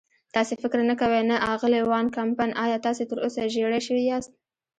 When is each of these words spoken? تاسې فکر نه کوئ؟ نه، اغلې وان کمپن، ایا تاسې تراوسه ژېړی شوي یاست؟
تاسې 0.35 0.53
فکر 0.63 0.79
نه 0.89 0.95
کوئ؟ 1.01 1.21
نه، 1.29 1.37
اغلې 1.53 1.81
وان 1.89 2.05
کمپن، 2.17 2.49
ایا 2.63 2.77
تاسې 2.85 3.03
تراوسه 3.09 3.41
ژېړی 3.53 3.81
شوي 3.87 4.03
یاست؟ 4.09 4.31